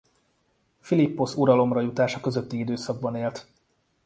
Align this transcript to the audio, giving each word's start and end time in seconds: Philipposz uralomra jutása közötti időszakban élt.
Philipposz 0.79 1.33
uralomra 1.35 1.81
jutása 1.81 2.19
közötti 2.19 2.59
időszakban 2.59 3.15
élt. 3.15 3.47